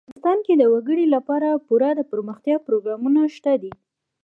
[0.03, 3.71] افغانستان کې د وګړي لپاره پوره دپرمختیا پروګرامونه شته دي.